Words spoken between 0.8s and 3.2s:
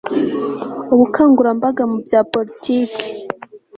ubukangurambaga mu bya politiki